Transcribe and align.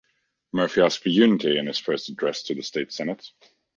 Murphy 0.51 0.81
asked 0.81 1.03
for 1.03 1.09
unity 1.09 1.59
in 1.59 1.67
his 1.67 1.77
first 1.77 2.09
address 2.09 2.41
to 2.41 2.55
the 2.55 2.63
state 2.63 2.91
senate. 2.91 3.29